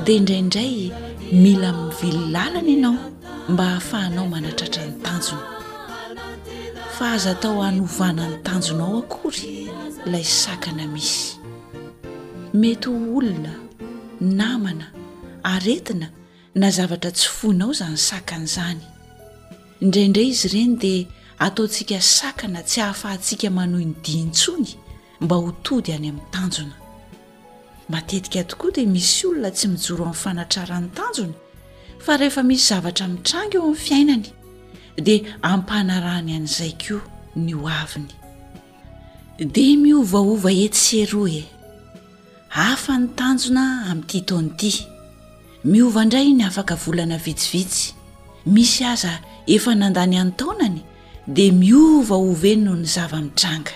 [0.00, 0.90] dia indraindray
[1.32, 2.94] mila mnyvelo lalana ianao
[3.48, 5.46] mba hahafahanao manatratra ny tanjona
[6.98, 9.66] fa aza tao hanovana ny tanjonao akory
[10.06, 11.36] lay sakana misy
[12.54, 13.52] mety ho olona
[14.20, 14.86] namana
[15.42, 16.08] aretina
[16.54, 18.80] na zavatra tsyfoinao izany sakany izany
[19.80, 21.06] indraindray izy ireny dia
[21.38, 24.68] ataontsika sakana tsy hahafahantsika manoy ny dintsony
[25.20, 26.81] mba ho tody any amin'ny tanjona
[27.88, 31.34] matetika tokoa dia misy olona tsy mijoro amin'ny fanatrarany tanjony
[32.04, 34.26] fa rehefa misy zavatra mitranga eo amin'ny fiainany
[35.06, 37.02] dia ampanarany an'izay koa
[37.36, 38.10] ny ho aviny
[39.54, 41.42] dia miovaova etsero e
[42.48, 44.72] hafa ny tanjona amin'ity taony ity
[45.70, 47.94] miova indray ny afaka volana vitsivitsy
[48.46, 49.12] misy aza
[49.46, 50.78] efa nandany anytaonany
[51.26, 53.74] dia miovaova eny noho ny zava-mitranga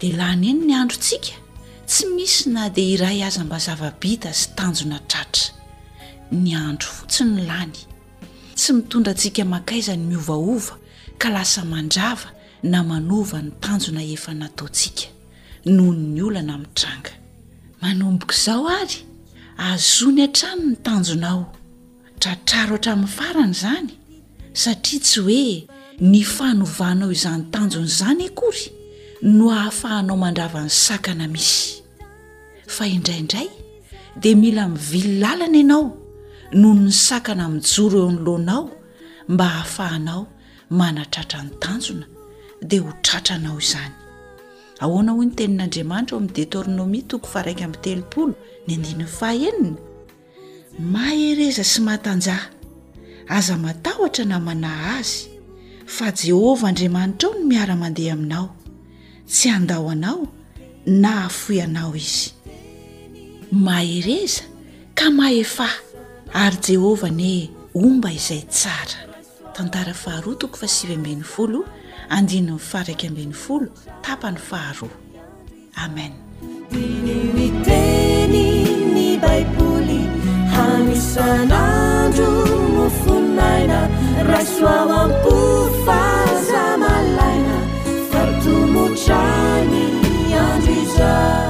[0.00, 1.45] dia lanyeny ny androntsika
[1.86, 5.54] tsy misy na dia iray aza mba zavabita sy tanjona tratra
[6.42, 7.78] ny andro fotsiny lany
[8.58, 10.74] tsy mitondra antsika makaizany miovaova
[11.20, 12.28] ka lasa mandrava
[12.70, 15.06] na manova ny tanjona efa nataotsika
[15.76, 17.12] nohoy ny olana mi'tranga
[17.82, 18.98] manomboka izao ary
[19.68, 21.42] azony a-trano ny tanjonao
[22.22, 23.88] tratraro ohatra amin'ny farana izany
[24.62, 25.48] satria tsy hoe
[26.10, 28.64] ny fanovanao izany tanjona izany akory
[29.22, 31.82] no ahafahanao mandravany sakana misy
[32.66, 33.48] fa indraindray
[34.20, 35.90] de mila mivililalana ianao
[36.52, 38.70] noho ny sakana mijoro eo ny loanao
[39.28, 40.26] mba hahafahanao
[40.70, 42.06] manatratra ny tanjona
[42.62, 43.94] dia ho tratranao izany
[44.80, 48.34] ahoana hoy ny tenin'andriamanitra ao ami'ny detornomi toko fa raika ami'ny telopolo
[48.66, 49.78] ny andininny faha enina
[50.92, 52.46] mahereza sy matanjaha
[53.36, 55.16] aza matahotra namanay azy
[55.86, 58.48] fa jehova andriamanitra ao no miara-mandeha aminao
[59.26, 60.26] tsy andaho anao
[60.86, 62.32] na afoianao izy
[63.52, 64.42] mahereza
[64.94, 65.66] ka mahefa
[66.32, 68.98] ary jehovah ny omba izay tsara
[69.54, 71.60] tantara faharoa toko fasivy ambin'ny folo
[72.14, 73.70] andiny my faraiky ambin'ny folo
[74.02, 74.96] tapany faharoa
[75.74, 76.12] amen
[89.06, 89.14] 想
[89.70, 90.66] 你样自
[90.98, 91.45] 色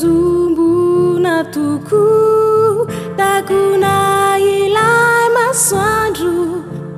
[0.00, 0.68] zumbu
[1.20, 2.06] na tuku
[3.20, 4.88] takunaila
[5.36, 6.36] maswandru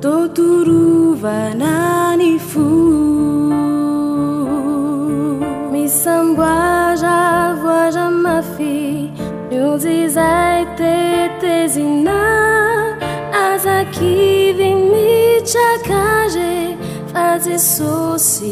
[0.03, 2.67] toturuvanani fu
[5.71, 7.19] misamboaja
[7.61, 8.77] voaja mafi
[9.51, 10.95] nuzizaete
[11.41, 12.17] tezina
[13.45, 16.55] azakivi michakage
[17.11, 18.51] faze sôsi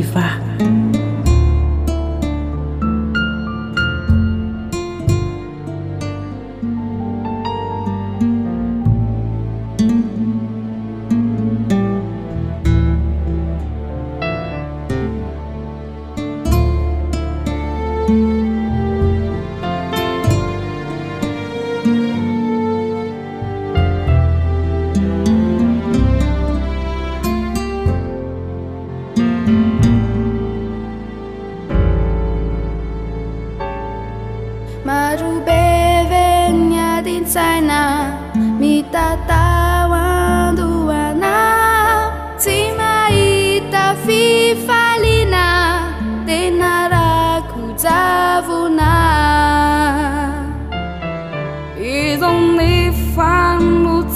[0.00, 0.16] ف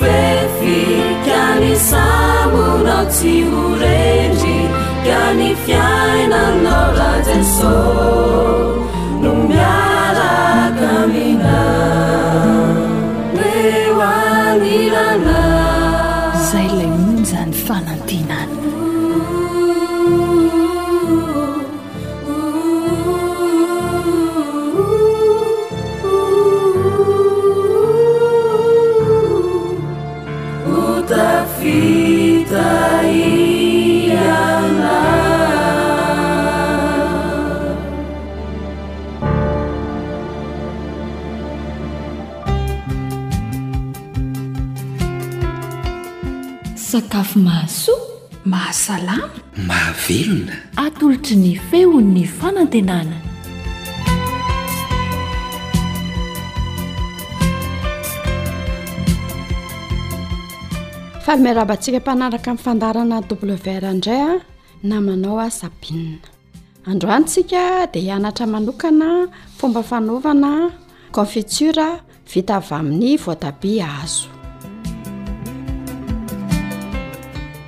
[0.00, 0.76] fefi
[1.26, 3.32] ka ni samonao tsi
[3.64, 4.58] orendry
[5.06, 7.78] ka ny fiainanao la jeso
[9.22, 10.32] no miala
[10.80, 11.58] kamina
[13.38, 15.40] leoanirana
[16.48, 18.45] zay lay mon zany fanantinay
[48.72, 49.30] salama
[49.66, 50.52] mahavelona
[50.84, 53.16] atolotry ny feon'ny fanantenana
[61.24, 64.40] fahalmerabantsika mpanaraka amin'ny fandarana w rndray a
[64.82, 66.26] namanao asabinna
[66.90, 67.60] androanytsika
[67.92, 69.28] dia hianatra manokana
[69.58, 70.50] fomba fanaovana
[71.12, 71.86] konfitura
[72.32, 74.35] vita vy amin'ny voatabi azo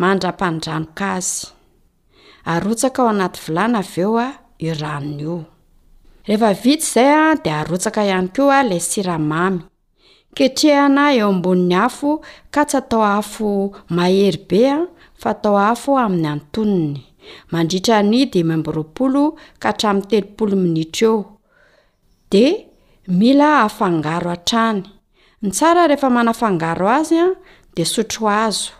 [0.00, 1.34] mandra-pandranoka azy
[2.52, 4.34] arotsaka ao anaty volana av eo a ah,
[4.66, 5.36] i ranony io
[6.26, 9.58] rehefa vitsy izay a ah, dia arotsaka ihany ko a ah, ilay siramamy
[10.36, 12.10] keitrehhana eo ambonin'ny afo
[12.54, 13.48] ka tsy atao afo
[13.98, 14.84] mahery be an
[15.20, 16.96] fa tao afo amin'ny antoniny
[17.52, 19.22] mandritra nidi mamboropolo
[19.62, 21.16] ka htramin'ny telopolo minitra eo
[22.30, 22.50] dia
[23.20, 24.78] mila hafangaro an-trany
[25.42, 27.32] ny tsara rehefa manafangaro azy an
[27.74, 28.79] dia sotro azo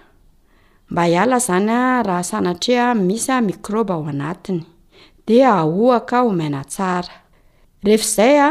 [0.91, 4.61] mba hiala izanya raha sanatria misy mikroba ao anatiny
[5.27, 7.15] de aoaka omaina tsara
[7.83, 8.49] rehefzay a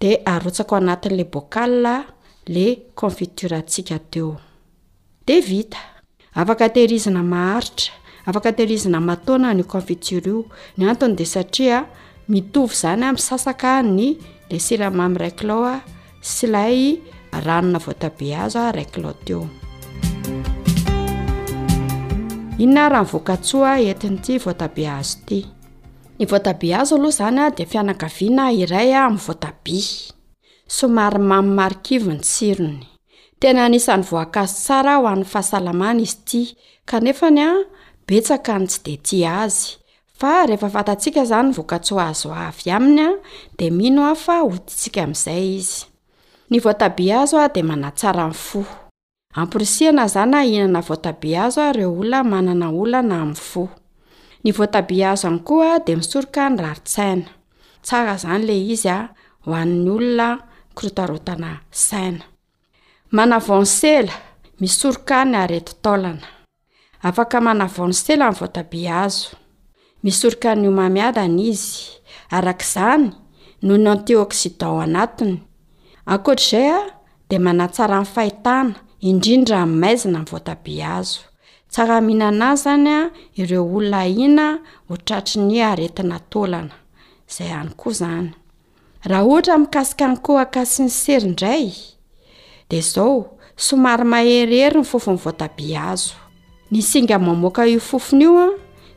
[0.00, 1.84] de arotsaka o anatin'la bokal
[2.54, 2.66] le
[3.04, 4.36] onfitura tsika teo
[5.28, 5.78] devita
[6.40, 7.92] afaka tehirizina maharitra
[8.28, 10.38] afaka thirizina matona nykonfitura io
[10.78, 11.76] ny antny de satria
[12.30, 14.16] mitovy zany misasaka ny
[14.50, 15.74] lesirammraiklaoa
[16.34, 16.78] sylay
[17.36, 18.84] anonaoatabe azoala
[19.26, 19.44] teo
[22.58, 25.38] inona raha ny voakatsoa entinyity voatabi azo ity
[26.18, 29.80] ny voatabi azo aloha izany a di fianangaviana iray a mi voatabi
[30.76, 32.86] somary mamy marikivo ny tsirony
[33.40, 36.56] tena hnisany voanka azo tsara ho any fahasalamany izy ity
[36.90, 37.50] kanefany a
[38.06, 39.76] betsaka ny tsy de ti azy
[40.18, 43.10] fa rehefa fatantsika izany voakatsoa azo avy aminy a
[43.58, 45.84] dia mino ao fa ho tintsika ami'izay izy
[46.50, 48.85] ny voatabi azo a dia mana tsara my fo
[49.36, 53.62] ampirosiana izany ahinana voatabi azo a ireo olona manana ololana ami'ny fo
[54.42, 57.28] ny voatabi azo any koa dia misoroka ny raritsaina
[57.84, 58.98] tsara izany le izy a
[59.44, 60.28] hoann'ny olona
[60.76, 62.24] korotarotana saina
[63.16, 64.14] manavaon sela
[64.60, 66.26] misoroka ny areti taoolana
[67.08, 69.28] afaka manavaoni sela ny voatabi azo
[70.04, 71.70] misoroka ny homamiadana izy
[72.36, 73.04] arak'izany
[73.64, 75.36] nohony antioksidano anatiny
[76.12, 76.80] akoatr'izay a
[77.28, 81.20] dia manatsaranyy fahitana indrindra nmaizina nyvoatabi azo
[81.70, 83.00] tsaramihinan ay izany a
[83.40, 84.46] ireo olona hina
[84.88, 86.74] hotratry ny aretina taolana
[87.30, 88.28] izay any koa izany
[89.08, 91.66] raha ohatra mikasika ny koaka syny sery indray
[92.68, 93.12] dia izao
[93.66, 96.14] somary maheryhery ny fofony voatabi azo
[96.70, 98.52] ny singa mamoaka io fofina io an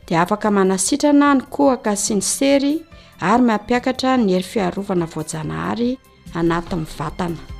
[0.08, 2.82] dia afaka manasitrana ny kohaka siny sery
[3.20, 5.98] ary mampiakatra ny ery fiarovana vojanahary
[6.34, 7.59] anatin'ny vatana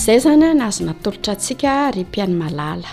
[0.00, 2.88] izay zany a nyazo natolotra antsika reapiany malala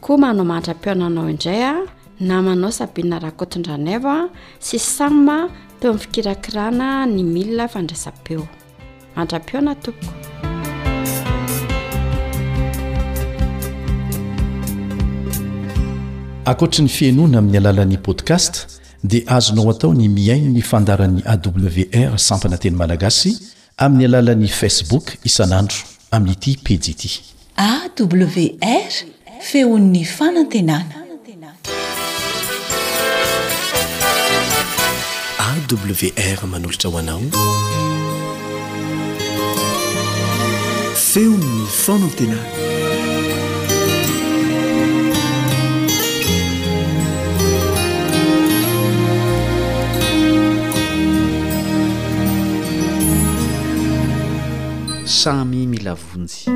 [0.00, 1.74] koa manao mandram-pionanao indray a
[2.20, 4.28] namanao sabianna raha kotondranayvo a
[4.60, 5.48] sy samma
[5.80, 8.46] teo amin'ny fikirakirana ny milina fandraisam-peo
[9.16, 10.22] mandram-piona tompoko
[16.46, 18.54] ankoatra ny fianoana amin'ny alalan'y podcast
[19.02, 23.34] dia azonao atao ny miain ny fandaran'ny awr sampana teny malagasy
[23.82, 27.08] amin'ny alalan'ny facebook isan'andro amin'yity pejy ity
[27.66, 28.94] awr
[29.48, 31.02] feon'ny fanantenana
[35.48, 37.22] awr manolotra hoanao
[41.10, 42.55] feon'ny fanantenana
[55.06, 56.46] samy milavonjy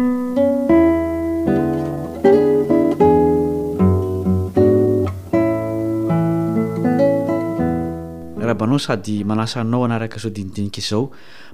[8.40, 11.10] rabanao sady manasanao hanaraka izao dinidinika izao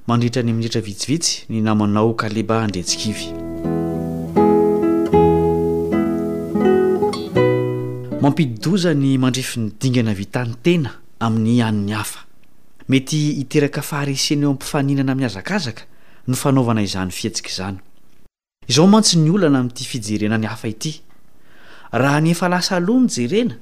[0.07, 3.27] mandritrany mindritra vitsivitsy ny namanao kaleba handretsikivy
[8.21, 10.89] mampididozany mandrefi ny dingana vitantena
[11.19, 12.25] amin'ny an'ny hafa
[12.89, 15.83] mety hiteraka faharesena eo ampifaninana amin'y azakazaka
[16.27, 17.77] ny fanaovana izany fihetsika izany
[18.67, 20.91] izaho mantsy ny olana amin'ity fijerena ny hafa ity
[21.93, 23.55] raha ny efa lasa loha ny jerena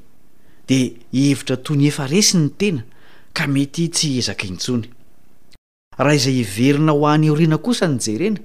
[0.69, 0.79] de
[1.13, 2.84] hevitra toy ny efa resi ny tena
[3.34, 4.89] ka mety tsy hezaka intsony
[5.98, 8.41] raha izay iverina ho any eorina kosa ny jerena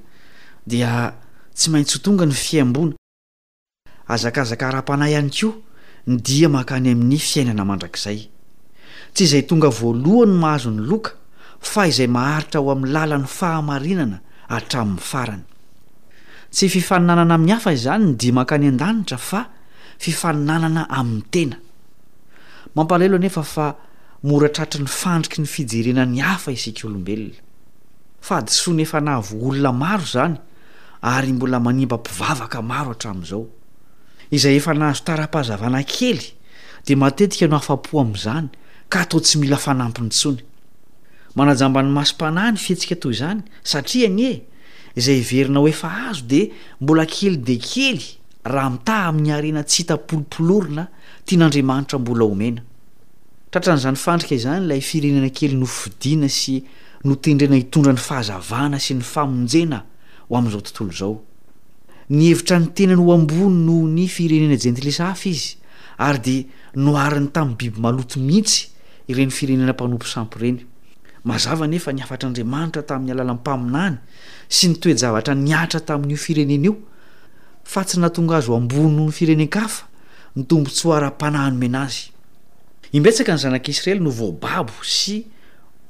[0.66, 1.14] dia
[1.54, 2.94] tsy maintsy ho tonga ny fiambona
[4.06, 5.54] azakazakara-panay ihany ko
[6.06, 8.28] ny dia makany amin'ny fiainana mandrakzay
[9.14, 11.16] tsy izay tonga voalohany mahazony loka
[11.60, 15.44] fa izay maharitra ao amn'ny lalany fahamarinana atramin'ny farany
[16.52, 19.40] tsy fifaninanana amin'ny hafa izany ny dimaka ny an-danitra fa
[19.98, 21.56] fifaninanana amin'ny tena
[22.76, 23.66] mampaleelo nefa fa
[24.24, 27.38] moratrahtry ny fandriky ny fijerenany hafa isika olombelona
[28.20, 30.36] fa disony efa nahvoolona maro zany
[31.02, 33.44] ary mbola manimba mpivavaka maro hatramn'izao
[34.30, 36.24] izay efa nahazo tara-pahazavana kely
[36.86, 38.48] de matetika no afapo amn'izany
[38.88, 40.40] ka atao tsy mila aa
[41.36, 44.32] manajamba ny maso-panah ny fiatsika toy izany satria ny e
[44.98, 46.40] izay verina ho efa azo de
[46.80, 48.02] mbola kely de kely
[48.50, 50.84] raha mitah amin'ny arena tsy hitapolopolorina
[51.26, 52.62] tian'andriamanitra mbola omena
[53.50, 56.58] tratran'zany fandrika izany lay firenena kely nofidiana sy
[57.06, 59.78] notendrena hitondra ny fahazavana sy ny famonjena
[60.26, 61.14] ho amn'izao tontolo zao
[62.10, 65.54] ny hevitra ny tenany hoambony noo ny firenena jentilisa afa izy
[66.08, 66.36] ary de
[66.74, 68.66] noarin'ny tamin'ny biby maloto mihitsy
[69.10, 70.66] ireny firenena mpanompo sampo reny
[71.24, 73.96] mazava nefa niafatr' andriamanitra tamin'ny alala m mpaminany
[74.48, 76.74] sy nytoejavatra niatra tamin'n'io firenena io
[77.64, 79.84] fa tsy natonga azo ambon noo ny firene-ka afa
[80.36, 82.04] ny tombontsyarampanahnomena azy
[82.96, 85.16] imbetsaka ny zanak'isiraely no voababo sy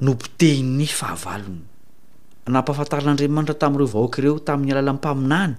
[0.04, 1.62] nompotehi'ny fahavalony
[2.48, 5.52] anampafantaran'andriamanitra tamin'ireo vahoakaireo tamin'ny alalam mpaminany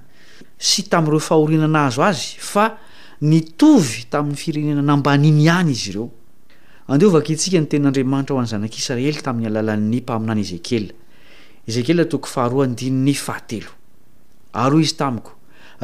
[0.59, 2.75] sy tamin'ireo fahorinana azo azy fa
[3.21, 6.07] nitovy tamin'ny firenena nambaniny ihany izy ireo
[6.91, 10.91] andeovaka itsika ny tenyandriamanitra ho an'ny zanak'israely tamin'ny alalan'ny mpaminany ezekela
[11.69, 13.71] ezekela toko faharoainny fahaeo
[14.63, 15.23] aryo iytao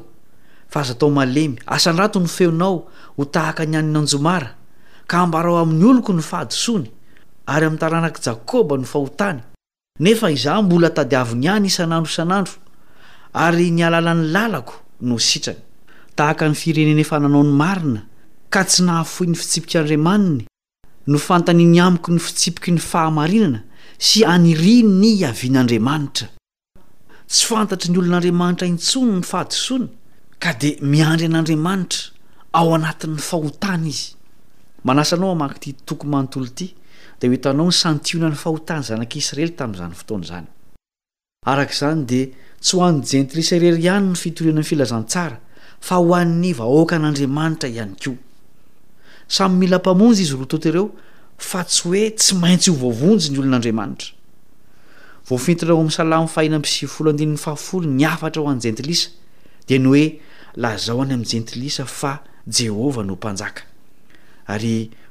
[0.74, 2.75] fa aztao alemy asandrato ny feonao
[3.18, 4.50] ho tahaka ny anynanjomara
[5.08, 6.84] ka mbarao amin'ny oloko ny fadson
[7.48, 9.41] ary ami'n taranak' jakoba no fahotatny
[10.01, 12.53] nefa izaho mbola tadiaviny iany isan'andro isan'andro
[13.33, 15.60] ary ny alalan'ny lalako no sitrany
[16.15, 18.01] tahaka ny fireneny efa nanao ny marina
[18.53, 20.43] ka tsy nahafohyny fitsipika andriamaniny
[21.07, 23.60] no fantany ny amiko ny fitsipoky ny fahamarinana
[23.98, 26.27] sy anirin ny avian'andriamanitra
[27.29, 29.88] tsy fantatry ny olon'andriamanitra intsony ny fahatosoiny
[30.41, 32.00] ka dia miandry an'andriamanitra
[32.53, 34.19] ao anatin'ny fahotany izysoo
[37.22, 40.48] de oetanao nysantiona ny fahotany zanak'israely tamin'izany fotoana izany
[41.51, 42.28] arak' izany dia
[42.66, 45.38] tsy ho an'ny jentilisa irery ihany no fitoriana ny filazantsara
[45.88, 48.18] fa ho an'ny vahoaka an'andriamanitra ihany koa
[49.38, 50.88] samy mila mpamonjy izy rototo reo
[51.50, 54.16] fa tsy hoe tsy maintsy ho voavonjy ny olon'andriamanitra
[55.30, 59.10] voafintona o ami'y salamo fahia ny afatra ho an'ny jentilisa
[59.68, 60.06] dia ny hoe
[60.63, 62.16] lazao any amin'ny jentilisa fa
[62.48, 63.62] jehovah no mpanjaka
[64.48, 64.78] ary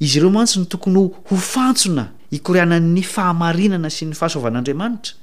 [0.00, 0.98] izy ireo mantsy ny tokony
[1.30, 5.14] hofantsona ikoryanan'ny fahamarinana sy ny fahasaoavan'andriamanitra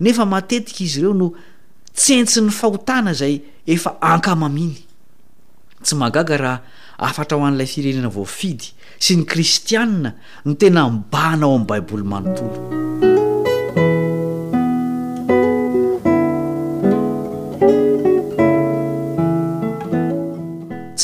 [0.00, 1.28] nefa matetiky izy ireo no
[1.92, 4.80] tsy entsi ny fahotana zay efa ankamaminy
[5.82, 6.62] tsy magaga raha
[6.98, 10.14] afatra ho an'ilay firenena vofidy sy ny kristianina
[10.46, 13.14] ny tena mbanao amin'ny baiboly manontolo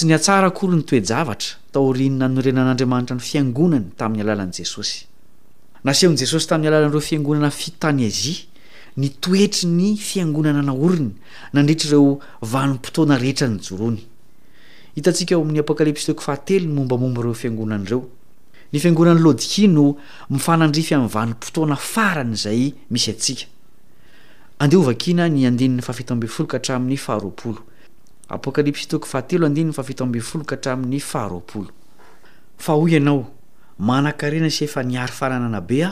[0.03, 4.99] s ny atsara akory ny toejavatra taorinina norenan'andriamanitra ny fiangonany tamin'ny alalan' jesosy
[5.87, 8.39] nasehon' jesosy tamin'ny alalan'ireo fiangonana fitany azia
[9.01, 11.13] ny toetry ny fiangonana naoriny
[11.55, 12.11] nandritraireo
[12.53, 14.01] vanimpotoana rehetra ny joroany
[14.97, 18.03] hitantsika eo amin'ny apokalypsy teko fahatelo ny mombamomba ireo fiangonan'ireo
[18.73, 19.87] ny fiangonan'ny lodiki no
[20.35, 23.47] mifanandrify amin'ny vanimpotoana farany zay misy atsik
[32.69, 35.91] 'oy ianaomanan-kaena s efa niary faananaea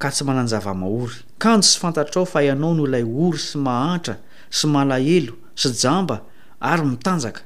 [0.00, 4.14] ka tsy mananjavamahorykano sy fantatrao fa ianao nolay ory sy mahantra
[4.56, 6.16] sy malahelo sy jamba
[6.60, 7.40] ary itanjaka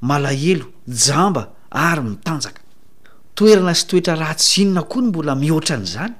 [0.00, 2.62] malaelo jamba ary mitanjaka
[3.36, 6.14] toerana sy toetra rahatsinona koa ny mbola mihoatran' zany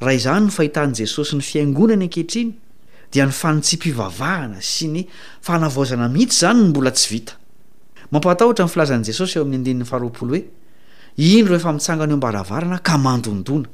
[0.00, 2.54] raha izany no fahitan' jesosy ny fiaingonany ankehitriny
[3.12, 5.00] dia ny fanitsimpivavahana sy ny
[5.42, 7.34] fanavozana mihitsy zany n mbola tsy vita
[8.10, 10.42] mampatahhtra ny filazan'n' jesosy eo ami'y andinin'ny faharoapolo hoe
[11.18, 13.66] in ro efa mitsangana eombaravarana ka manoona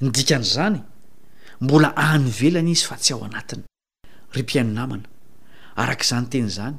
[0.00, 0.80] ny dian'zany
[1.60, 4.88] mbola anyvelana izy fa tsy ao anatnypaiana
[5.76, 6.78] arak'zany tenzany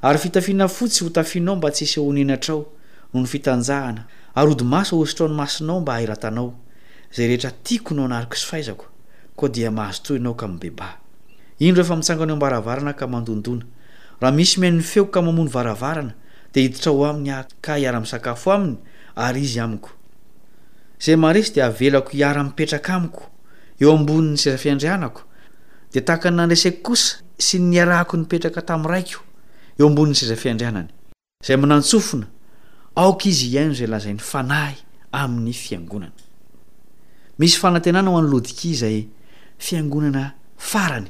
[0.00, 2.66] ary fitafiana fotsy ho tafinao mba ts isyoninatrao
[3.14, 4.02] no ny fitanjahana
[4.34, 8.68] aodymaso ositrao ny masinao mba iaaobisyy
[14.96, 16.12] eo kaaono aaaana
[16.54, 18.48] diioaminy aka iaramisakafo
[19.16, 23.22] amnyydavelako iara mipetraka aiko
[23.90, 25.22] onydanako
[26.04, 29.20] taakan nandresaky kosa sy ny arahako nipetraka tamraiko
[29.80, 32.26] eoambon'nyszidraanyzayinatsofina
[33.00, 34.76] aok izy iainoza lza'y anahy
[35.12, 36.10] a'y ianon
[37.46, 38.96] isy fanatenana ho an'nylôdikia zay
[39.66, 40.24] fiangonana
[40.68, 41.08] farany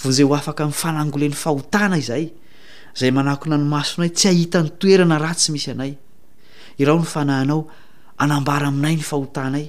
[0.00, 2.26] vonzay ho afaka mifanangolen'ny fahotana izahay
[2.98, 5.92] zay manahkona nymasonay tsy ahita ny toerana ra tsy misy anay
[6.80, 7.60] i raho ny fanahinao
[8.22, 9.66] anambara aminay ny fahotanay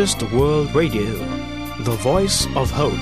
[0.00, 1.04] i world radio
[1.84, 3.00] the voice of hope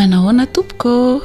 [0.00, 1.20] manahoana tompoko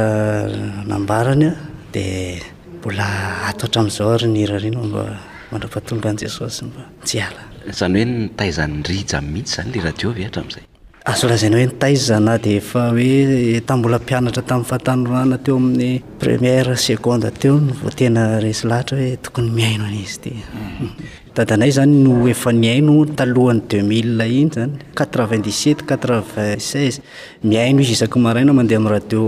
[0.85, 1.51] nambaranya
[1.91, 2.37] dia
[2.79, 3.07] mbola
[3.49, 5.03] ato hatrami'izao arynira reny mba
[5.51, 7.41] mandrapatonga an' jesosy mba syala
[7.77, 10.65] zany hoe ntaizannyrija mihitsy zany la rahdio v hatrami'izay
[11.11, 17.55] azolazaina hoe nitaizana dia efa hoe tabola mpianatra tamin'ny fatanoana teo amin'ny première seconde teo
[17.65, 21.09] ny voatena resy lahitra hoe tokony miaino anizy ty hmm.
[21.39, 26.17] sady anay zany no efa niaino talohany deuxmile la iny zany quatre vingt dixsipt quatre
[26.35, 26.97] vint seize
[27.49, 29.21] miaino izy isako maraina mandeha amin'y radio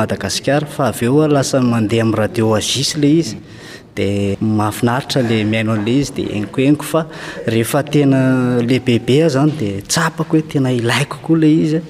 [0.00, 3.34] madagasikara fa av eoa ah lasa mandeha aminy radio agis lay izy
[3.96, 7.02] dia mahafinaritra la miaino a'ilay izy dia enikoeniko fa
[7.52, 8.20] rehefa tena
[8.70, 11.88] le bebe ah zany dia tsapako hoe tena ilaikokoa lay izya ah.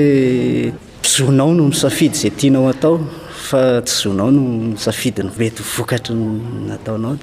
[1.08, 2.94] izoinao no misafidy zay tianao atao
[3.48, 3.60] fa
[3.92, 6.14] izoinao no misafidy nyety vokatry
[6.68, 7.22] nataonaod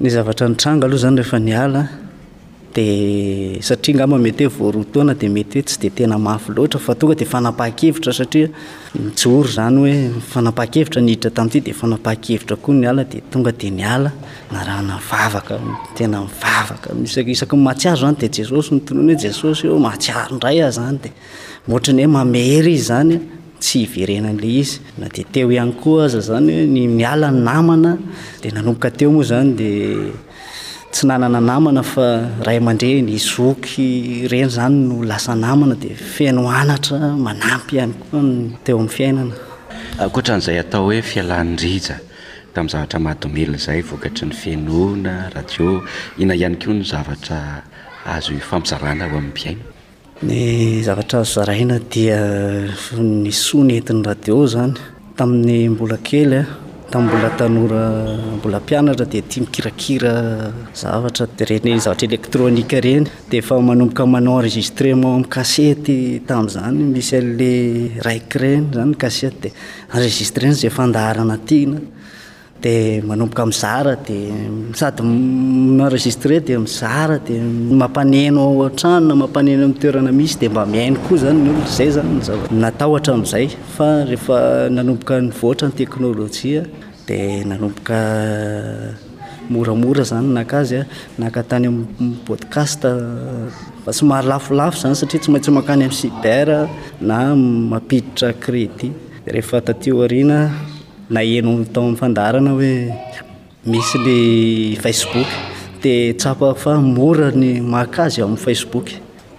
[0.00, 1.86] ny zavatra nitrango aloha zany rehefa ny ala
[2.74, 6.94] di satria ngamba mety hoe voaroatoana di mety hoe tsy di tena mafy loatra fa
[6.98, 8.48] tonga di fanapaha-kevitra satria
[8.98, 9.92] mijory zany hoe
[10.32, 14.10] fanapakevitra niditra tamiity di fanapaha-kevitra koa ny ala di tonga di niala
[14.50, 16.88] naraana ivavakatena mivavaka
[17.30, 21.10] isaky mahatsiaro zany dia jesosy nytolohany oe jesosy io mahtsiaro indray ah zany di
[21.68, 23.16] motrin'ny hoe mamehry izy zany
[23.60, 27.92] tsy hiverenan'la izy na di teo ihany koa aza zany hoe y miala ny namana
[28.42, 30.10] dia nanomboka teo moa zany dia
[30.92, 32.06] tsy nanana namana fa
[32.46, 38.22] ray amandre ny zoky reny zany no lasa namana dia fiainoanatra manampy ihany koa
[38.64, 39.34] teo amin'ny fiainana
[40.14, 41.96] kotran'izay atao hoe fialan'ny riza
[42.54, 45.70] tamin'ny zavatra mahadomely zay vokatry ny fienona rahdio
[46.18, 47.38] ihna ihany ko ny zavatra
[48.14, 49.64] azo fampizarana o amin'ny piaina
[50.22, 52.18] ny zavatra azo zaraina dia
[52.98, 54.74] nysoa ny entin'ny radio zany
[55.16, 56.42] tamin'ny mbola kely a
[56.88, 57.82] tam mbola tanora
[58.38, 60.12] mbola mpianatra dia tia mikirakira
[60.72, 66.78] zavatra di reny zavatra elektronika ireny dia fa manomboka manao enregistré ma ami' kasety tam'izany
[66.94, 67.52] misy ale
[68.06, 69.54] raiky reny zany kasete di
[69.96, 71.78] enregistreny zay fandaharana tiana
[72.64, 74.32] di manoboka mizara di
[74.72, 75.02] sady
[75.76, 77.42] enregistré dia mizara dia
[77.80, 83.46] mampanenoo antranona mampaneno ami'toerana misy dia mba miaino koa zany lzay zanynataoatram'zay
[83.76, 84.38] fa rehfa
[84.72, 86.62] nanomboka nyvoatra ny teknôlojia
[87.06, 88.00] dia nanoboka
[89.52, 90.86] moramora zany nakazya
[91.20, 91.78] nakatany am
[92.24, 92.80] podcast
[93.98, 96.48] symary lafilafo zany satria tsy maitsy makany ami'y siber
[97.08, 97.18] na
[97.70, 98.92] mampiditra crédit
[99.32, 100.38] rehefa tatioarina
[101.14, 102.70] na heno tao amin'ny fandaharana hoe
[103.70, 104.20] misy la
[104.84, 105.30] facebook
[105.82, 108.88] dia tsapafa mora ny makazy amin'y facebook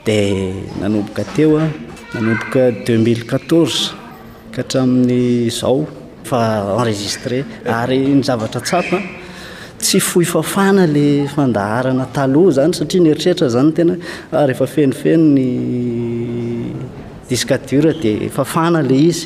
[0.05, 1.65] dia nanoboka teo a
[2.13, 3.91] nanomboka 2014
[4.53, 5.21] ka hatramin'ny
[5.59, 5.79] zao
[6.29, 6.39] fa
[6.77, 7.37] enregistre
[7.79, 8.97] ary nyzavatra tsapa
[9.83, 15.47] tsy fohy fafana lay fandarana taloha zany satria nieritrehitra zany tenarehefa fenifeno ny
[17.29, 19.25] disque dure dia fafana lay izy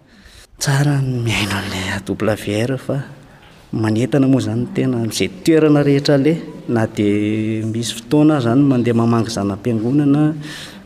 [0.61, 0.95] tsara
[1.27, 1.81] miaino ala
[2.13, 2.95] oble vir fa
[3.83, 6.33] manentana moa zany tenazay toerana rehetra le
[6.75, 7.07] na di
[7.73, 10.21] misy fotoana zany mande mamang zanam-piangonana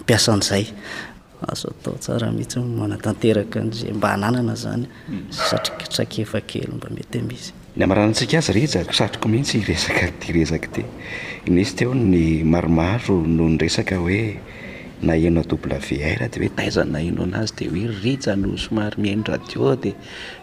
[0.00, 2.68] mpiasan'zayazoatrihitsyaza
[3.96, 5.22] mba hanaa zany hmm.
[5.30, 9.72] sattaeakey mba mety sy nyamaranatsik azy asatroko mihitsy ika
[10.44, 10.82] ezak ty
[11.50, 14.22] izy teo ny maromaro noho nyesaka hoe
[15.02, 19.74] naheno doublaver ay raha de hoe taizany naeno anazy di hoe ritsano somary mihaino radio
[19.82, 19.90] di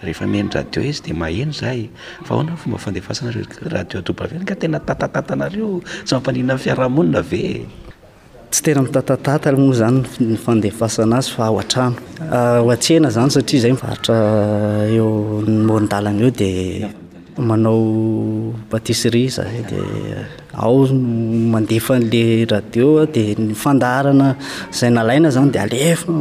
[0.04, 1.90] rehefa mihaino radio izy dia maheno zay
[2.28, 3.46] fa hoana fomba fandefasanareo
[3.76, 5.72] radio doublave nga tena tatatata anareo
[6.08, 7.44] sy mampanihna y fiarahamonina ve
[8.52, 10.04] tsy tena mitatatata moa zany
[10.46, 11.96] fandefasana azy fa ao an-trano
[12.28, 14.16] ah, o atsana zany satria zay mivaritra
[14.96, 15.08] eo
[15.68, 16.88] monydalana eo dia
[17.48, 17.80] manao
[18.72, 19.80] patisseria zahy eh, di
[20.54, 24.30] ao mandefa n'lay radio dia nyfandarana
[24.74, 26.14] zay nalaina zany dia alefa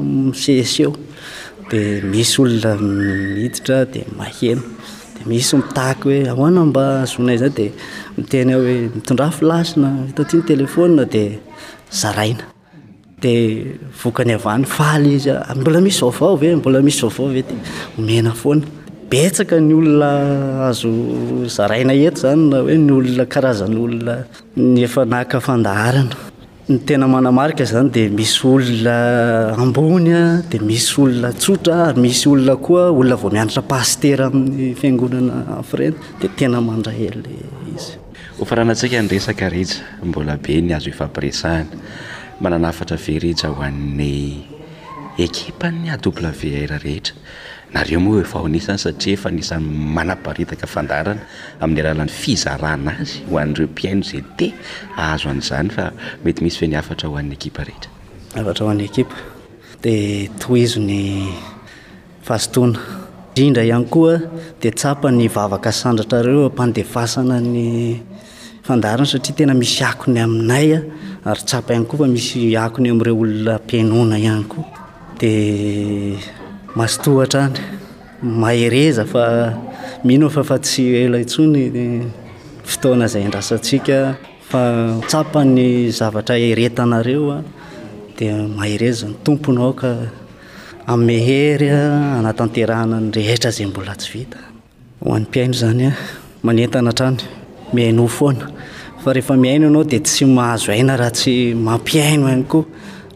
[0.42, 0.92] seseo
[1.70, 4.62] dia misy olona miditra dia maheno
[5.14, 7.66] di misy mitaky hoe ahoana mba azonay zany di
[8.18, 11.26] mitena hoe mitondrafi lasina hitati ny telefona dia
[12.00, 12.44] zaraina
[13.22, 13.38] dia
[14.02, 17.56] voka ny avany faly izy mbola misy vaoao ve mbola misy vaoao ve di
[17.98, 18.64] omena foana
[19.10, 20.90] betsaka ny olona azo
[21.48, 24.14] zaraina eto zany na hoe ny olona karazan'olona
[24.56, 26.16] ny efa naka fandaharana
[26.68, 28.96] ny tena manamarika zany dia misy olona
[29.64, 35.38] ambony a dia misy olona tsotraary misy olona koa olona vao miandritra pastera amin'ny fiangonana
[35.60, 37.38] afrena dia tena mandrahely
[37.74, 37.90] izy
[38.42, 41.80] ofa ranatsika nyresaka ritsa mbola be ny azo efampiresana
[42.44, 44.14] mananafatra ve rehetsa hoan'ny
[45.26, 47.14] ekipa ny adoplave aira rehetra
[47.72, 49.62] nareo moaefaonisany satria efanisan
[49.96, 51.20] manaparitaka fandarana
[51.62, 54.46] amin'ny alalan'ny fizarana azy hoan'reo piaino zay te
[55.06, 55.84] aazo a'zanyfa
[56.24, 59.10] metymisy feny afatra ho an'nyeipaharhoan'yeip
[59.84, 61.00] dia toiz ny
[62.28, 64.00] fatoridra ihany ko
[64.60, 67.66] di tsapa ny vavaka sandratrareo mpandefasana ny
[68.66, 70.78] fandarana satria tena misy akony aminaya
[71.30, 74.60] arytsapaihay koa famisy akony am'reo olonapenona ihanyko
[75.20, 75.32] di
[76.76, 77.56] masotohatrany
[78.22, 79.54] mahereza fa
[80.04, 81.72] minofa fa tsy ela itsony
[82.64, 84.62] fotoanazay ndasatikafa
[85.08, 87.42] tsapa ny zavatra ereta nareoa
[88.18, 95.90] dia mahereza ny tompony aokaahey aatatahananehetra zay mbola tsyithoan'impiaio zanya
[96.42, 97.18] manentana atrany
[97.72, 98.46] mihaino foana
[99.04, 102.64] fa rehefa mihaino ianao dia tsy mahazo aina raha tsy mampiaino any koa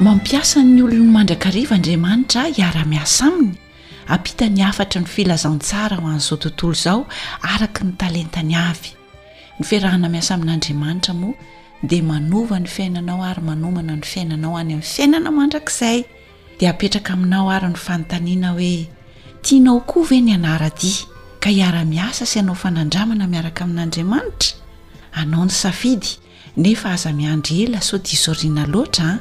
[0.00, 3.52] mampiasa ny olo'ny mandrakriva andriamanitra iara-miasa aminy
[4.14, 7.00] apita ny afatra ny filazantsara ho an'izao tontolo izao
[7.52, 8.90] araka ny talenta ny avy
[9.60, 11.36] ny fiarahana miasa amin'andriamanitra moa
[11.84, 15.98] de manova ny fiainanao ary manomana ny fiainanao any amin'ny fiainana mandrak'izay
[16.60, 18.72] dea apetraka aminao ary ny fanontaniana hoe
[19.44, 20.96] tianao koa ve ny anaradia
[21.44, 24.56] ka hiara-miasa sy anao fanandramana miaraka amin'andriamanitra
[25.12, 26.08] anao ny safidy
[26.56, 29.20] nefa aza miandry ela so disorina loatra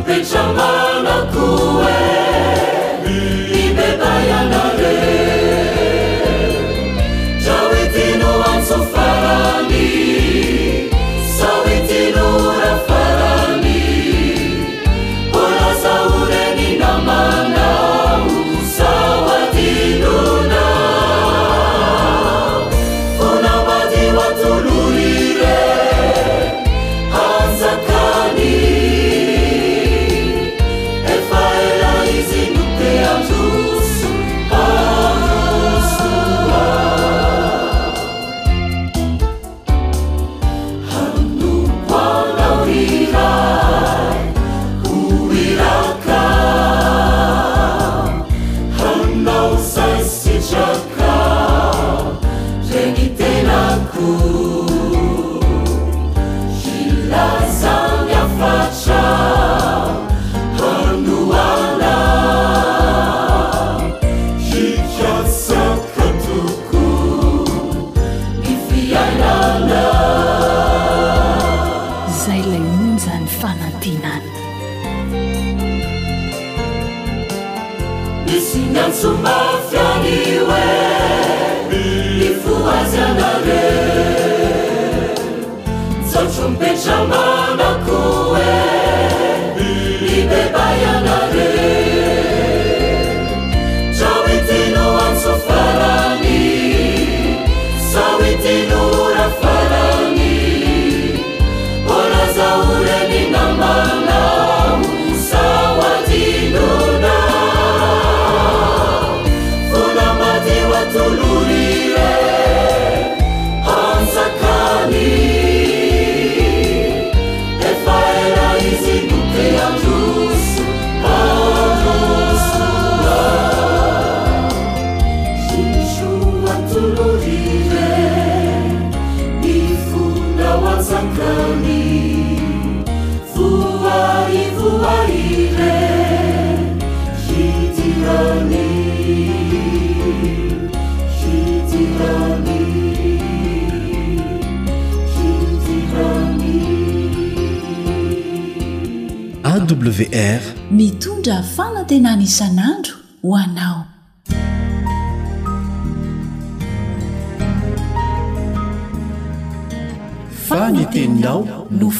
[0.08, 0.81] شم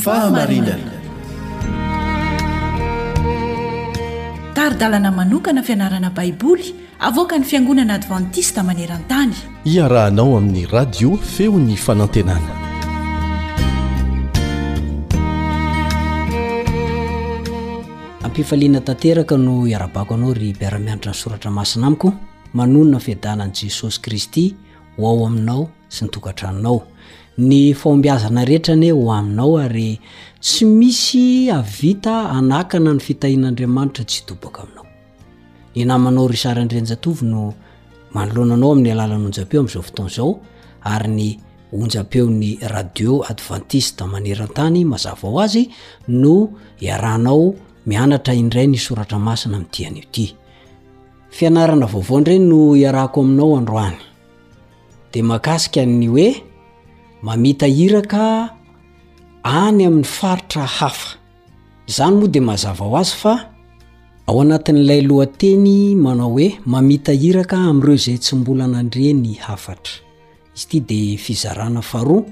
[0.02, 0.92] fahamarinana
[4.56, 6.68] taridalana manokana fianarana baiboly
[7.00, 9.34] avoka ny fiangonana advantista maneran-tany
[9.74, 12.58] iarahanao amin'ny radio feo ny fanantenana
[18.26, 22.10] ampifaliana tanteraka no iara-bako anao ry be ara-mianditra ny soratra masina amiko
[22.58, 24.46] manonona fiadanan' jesosy kristy
[24.98, 26.86] ho ao aminao sy nytokantranonao
[27.42, 27.74] ny
[28.06, 30.00] iazanarehera ny ho aminao ary
[30.42, 34.06] tsy misy avita anakana ny fitahin'andriamanitra
[35.74, 36.36] ybkaiaeeoaany
[42.12, 45.64] eo ny radiô adventista manerantany mazavao azy
[46.08, 47.20] noai iday
[51.42, 53.96] nyaina aova nreny no iarako aminao androany
[55.14, 56.51] de aaikay oe
[57.24, 58.50] mamita hiraka
[59.44, 61.12] any amin'ny faritra hafa
[61.88, 63.34] zany moa de mazava ho azy fa
[64.28, 69.94] ao anatin'n'ilay alohanteny manao oe mamita hiraka am'ireo zay tsy mbola nandre ny hafatra
[70.56, 72.26] izy ty de fizarana faroa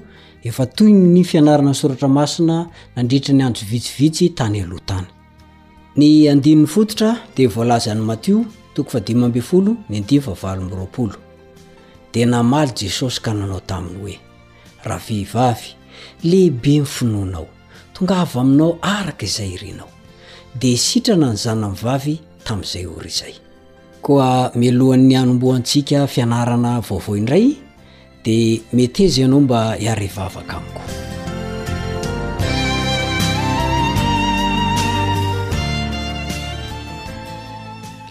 [0.48, 2.56] efa toy ny fianarana soratra masina
[2.96, 4.90] nadritrany ano vitsivitsy tanyalot
[14.84, 15.74] raha vehivavy
[16.30, 17.46] lehibe nyfinoanao
[17.94, 19.88] tonga avy aminao araka izay irenao
[20.60, 22.14] de sitrana ny zana mnvavy
[22.46, 23.34] tamin'izay ory zay
[24.04, 27.46] koa milohan'ny anomboa antsika fianarana vaovao indray
[28.24, 30.80] dea metezy ianao mba hiare ivavaka amiko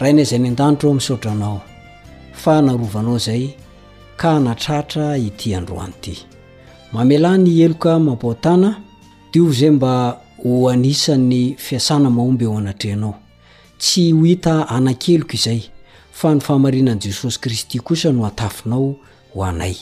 [0.00, 1.58] rainaizyany an-danitro o misaotranao
[2.42, 3.42] fa narovanao zay
[4.20, 6.14] ka natratra ity androanyity
[6.92, 8.76] mamela ny eloka mampotana
[9.32, 13.14] do zay mba hoanisan'ny fiasana mahomby eo anatrehnao
[13.78, 15.62] tsy ho hita anakeloka izay
[16.12, 18.96] fa ny faarinan jesosy kristy kosa no atafinao
[19.34, 19.76] hoanay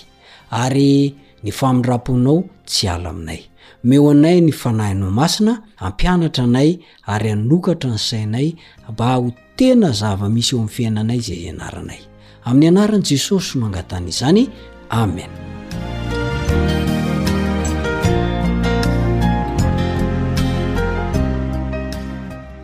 [0.50, 3.40] ary ny famindraponao tsy ala aminay
[3.84, 8.48] meo anay ny fanahinao masina ampianatra anay ary anokatra ny sainay
[8.90, 12.00] mba ho tena zava misy eoam'y fiainanay zay anaranay
[12.44, 14.48] amin'ny anaran' jesosy no angatan'izany
[14.92, 15.47] amen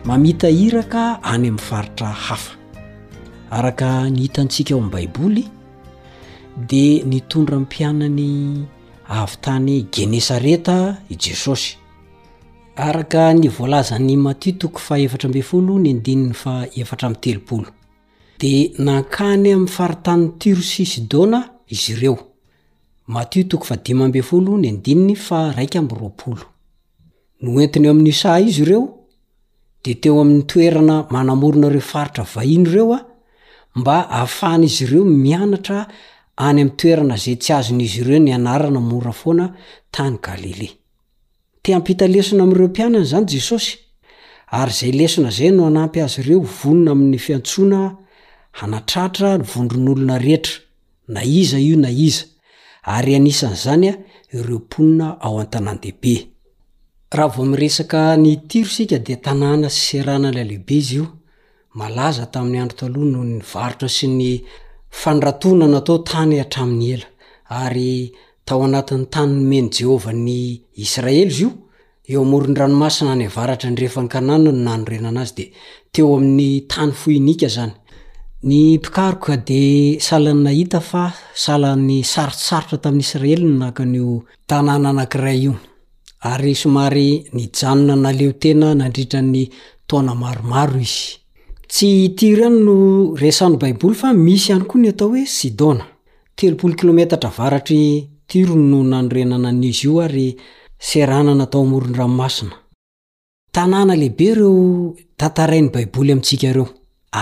[0.05, 2.53] mamita hiraka any amin'ny faritra hafa
[3.51, 5.43] araka ny hitantsika ao amny baiboly
[6.67, 8.65] de nitondra npianany
[9.09, 11.77] avytany genesareta i jesosy
[12.75, 14.73] araka ny volazany maiotot
[18.39, 22.17] de nakany am'ny farittan tirosisidona izy ireo
[23.07, 24.21] maio todibo
[25.15, 26.11] fa raikamr
[27.41, 28.94] no entiny eo amin'nysa izy ireo
[29.85, 33.05] de teo amin'ny toerana manamoronareo faritra vahiny ireo a
[33.79, 35.79] mba ahafahanaizy ireo mianatra
[36.47, 39.45] any am'ny toerana zay tsy azon'izy ireo ny anarana mora foana
[39.95, 40.69] tany galile
[41.63, 43.71] teampita lesona amireo mpianana zany jesosy
[44.59, 47.81] ary zay lesona zay no anampy azy ireo vonona amin'ny fiantsoana
[48.59, 50.53] hanatratra nyvondron'olona rehetra
[51.13, 52.23] na iza io na iza
[52.95, 53.91] aryaisn'zanya
[54.33, 56.34] ireoonnaoatanandehibe
[57.11, 61.07] raha vao miresaka ny tiro sika de tanàna syranala lehibe izy io
[61.75, 64.43] malaza tamin'ny andro talo noo ny varotra sy ny
[64.89, 67.05] fandratona natao tany hatramin'ny ela
[67.65, 68.11] ary
[68.45, 71.49] tao anati'ny tanynymeny jehova ny iraely z io
[72.09, 75.43] eo amorony ranomasina anyvaratra nrefananana o naorenanazy
[75.93, 76.99] deteoay tanyra
[86.25, 89.45] ary somary ny janona naleo tena nandritra ny
[89.87, 91.19] taona maromaro izy
[91.69, 92.75] tsy tiroany no
[93.21, 95.85] resan'ny baiboly fa misy ihany koa ny atao hoe sidona
[96.35, 96.39] t
[96.79, 97.79] kilometatra varatry
[98.29, 100.27] tiro no nanorenana n'izy io ary
[100.87, 102.55] seranana tao morondraomasina
[103.55, 106.67] tanàna lehibe ireo tatarainy baiboly amintsika reo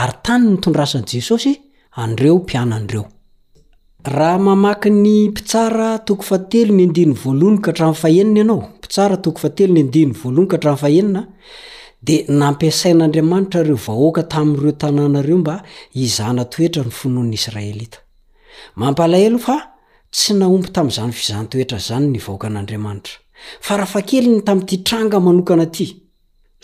[0.01, 1.54] ary tany nytondrasan' jesosy
[2.01, 3.12] anreoano
[8.94, 11.22] tsara toko fatel ny adiny valoan kahtan fahenina
[12.08, 15.56] de nampiasain'andriamanitra reo vahoaka tami'ireo tanànareo mba
[16.04, 17.98] izana toetra ny fononnyisraelita
[18.82, 19.56] mampalael fa
[20.16, 23.14] tsy naompy tami'zany fizahntoetra zany ny vahoakan'adriamanitra
[23.66, 25.86] fa raha fa kelyny tam'ity tranga manokana ty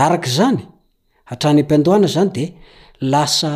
[0.02, 0.62] arak' izany
[1.30, 2.50] hatrany am-piandoana izany dia
[3.12, 3.52] lasa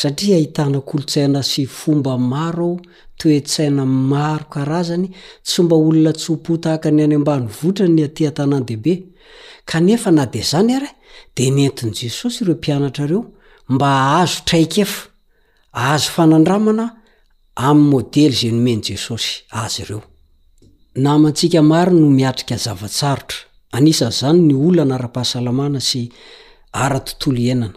[0.00, 2.80] sata hitana kolontsaina sy fomba maro aho
[3.18, 5.06] toe-tsaina maro karazany
[5.46, 8.94] tsymba olona tsopo tahaka ny any ambany votra ny ateatanan dehibe
[9.70, 10.72] kanefa na de zany
[11.36, 13.20] de nentin'jesosy reo mpianatrareo
[13.72, 13.90] mba
[14.20, 15.98] azo traik ea
[24.10, 26.00] zonaynekaanzny ny onara-pahasalamana sy
[26.82, 27.68] aa-tntolo nna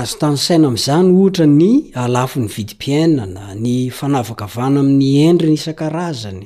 [0.00, 6.42] azo tany saina am'zany ohtra ny alafo ny vidimpiainana ny fanavakavana amin'ny endriny isan-karazany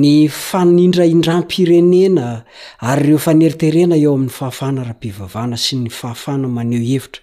[0.00, 0.12] ny
[0.48, 2.26] fanindraindranpirenena
[2.90, 7.22] ary reo faneriterena eo amn'ny fahafana rahapivavana sy ny fahafana maneo eitra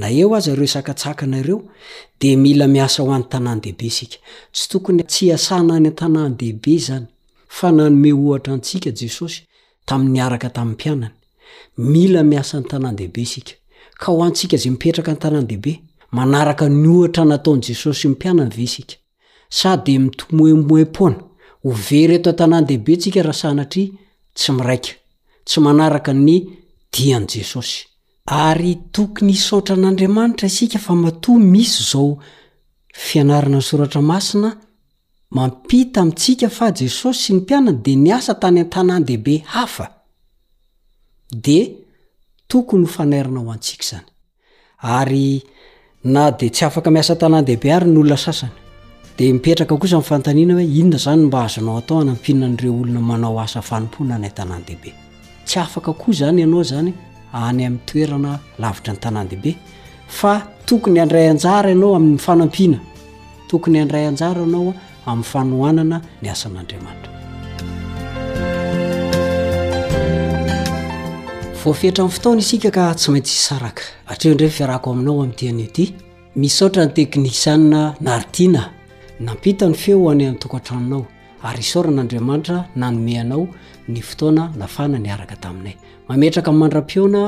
[0.00, 1.58] na eo az reo akatakanareo
[2.20, 4.16] de mila miasa hoan'ny tanan dehibe sika
[4.56, 7.06] tytony tyasa ny tnandeibe zany
[7.56, 9.38] fa nanome ohtra sika jesosy
[9.88, 13.42] tam'nyarka ta'y ananyila iasntnandeibe a
[13.98, 15.72] ka ho antsika zay mipetraka ny tanàny dehibe
[16.16, 18.96] manaraka ny ohatra nataon'i jesosy ny mpianany ve sika
[19.58, 21.18] sadi mitomoemoempoana
[21.62, 23.84] ho very eto a-tanàny dehibe ntsika raha sanatri
[24.36, 24.92] tsy miraika
[25.46, 26.36] tsy manaraka ny
[26.94, 27.78] dian'jesosy
[28.48, 32.08] ary tokony hisaotra an'andriamanitra isika fa mato misy izao
[33.06, 34.50] fianarana ny soratra masina
[35.36, 39.86] mampita amintsika fa jesosy sy ny mpianany dia ny asa tany an-tanàny dehibe hafa
[41.46, 41.60] di
[42.50, 44.04] tokony hofanairina ho antsika zany
[44.82, 45.42] ary
[46.14, 48.52] na de tsy afaka miasatanàn dehibe ary ny olona sasany
[49.18, 53.40] de mipetraka koza my fantaniana hoe inona zany mba azonao atao anampia nreo olona manao
[53.44, 54.90] asafanimpona anytanandehibe
[55.46, 56.90] tsy afaka koa zany ianao zany
[57.46, 58.32] any amnytoerana
[58.62, 59.52] lavitra ny tanàndehibe
[60.18, 60.32] fa
[60.68, 61.32] toknyaay a
[61.62, 64.68] anaoamyatoknyaday ajranao
[65.10, 67.07] a'nyfanoanana ny asan'andriamanitra
[71.64, 75.84] voafihtra an'ny fotoana isika ka tsy maintsy isaraka atreo indrey fiarako aminao amin'n'dian'io ity
[76.42, 78.62] missotra ny teknika zanna naridina
[79.26, 81.02] nampita ny feo any amin'ny toko antranonao
[81.48, 83.44] ary isaoran'andriamanitra nanomeanao
[83.92, 85.76] ny fotoana nafana ny araka taminay
[86.08, 87.22] mametraka nymandram-piona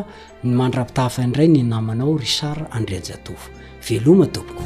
[0.47, 3.45] ny mandra-pitafa indray ny namanao rysar andrianjatovo
[3.87, 4.65] veloma tompoka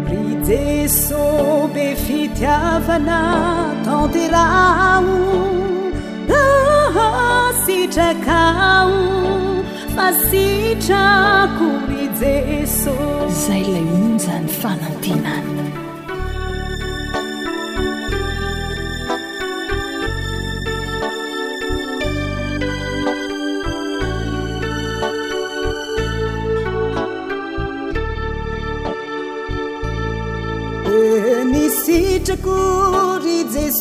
[0.09, 1.25] ri jesô
[1.75, 3.21] be fitiavana
[3.87, 4.45] tantera
[4.91, 5.19] ao
[6.43, 8.97] ahasitrakao
[9.97, 12.97] fasitrako ri jeso
[13.43, 15.54] zay lay monjany fanantina ny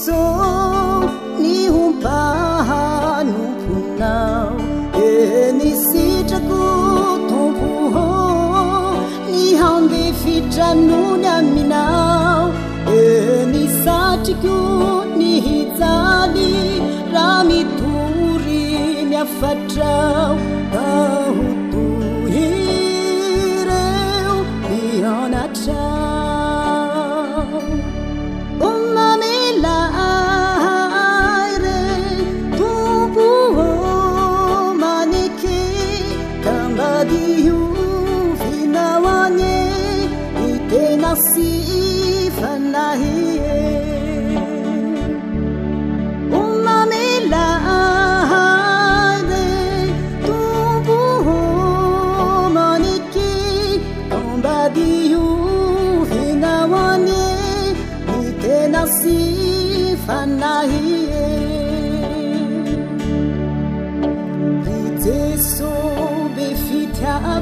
[0.01, 0.19] so
[1.41, 2.81] ny hompaha
[3.29, 4.49] nomponinao
[5.07, 5.09] e
[5.57, 6.61] ny sitrako
[7.29, 8.05] tompo hô
[9.29, 12.45] ny hambefitranony aminao
[13.01, 13.03] e
[13.51, 14.55] ny satriko
[15.19, 16.51] ny hitaly
[17.17, 18.63] rah mitory
[19.11, 20.31] miafatrao
[20.85, 21.22] ah.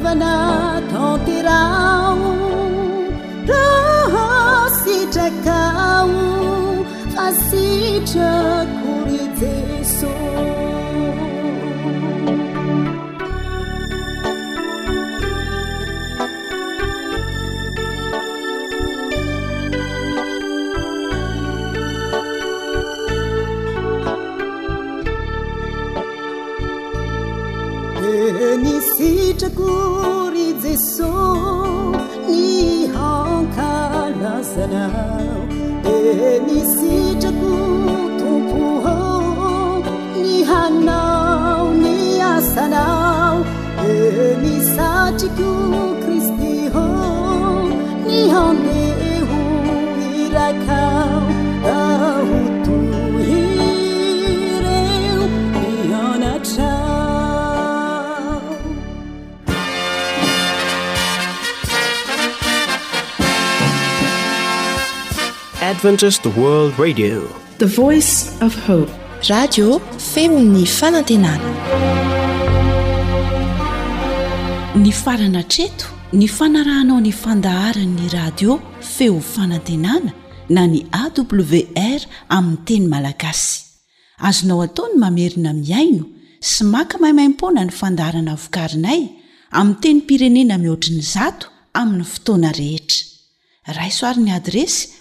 [0.04, 0.38] vna
[0.92, 2.20] tatirau
[4.14, 6.12] rhsidakau
[7.16, 8.32] fasitre
[8.82, 10.16] kuriजeso
[30.36, 31.21] رزص
[65.82, 66.00] eny
[74.92, 80.14] farana treto ny fanarahnao ny fandaharan'ny radio feo fanantenana
[80.54, 83.64] na ny awr aminny teny malagasy
[84.30, 86.06] azonao ataony mamerina miaino
[86.40, 89.02] sy maka maimaimpona ny fandaharana vokarinay
[89.58, 93.08] amin teny pirenena mihoatriny zato amin'ny fotoana rehetra
[93.82, 95.01] raisoariny adresy